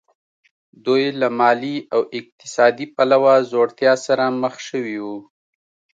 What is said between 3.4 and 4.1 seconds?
ځوړتیا